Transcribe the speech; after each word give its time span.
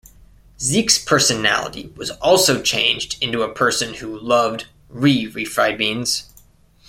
Zeke's 0.59 0.97
personality 0.97 1.93
was 1.95 2.09
also 2.09 2.59
changed 2.63 3.21
into 3.23 3.43
a 3.43 3.53
person 3.53 3.93
who 3.93 4.17
loved 4.19 4.65
're-refried 4.89 5.77
beans'. 5.77 6.23